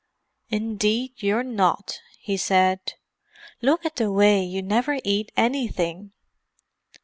[0.49, 2.95] "Indeed you're not," he said.
[3.61, 6.13] "Look at the way you never eat anything!"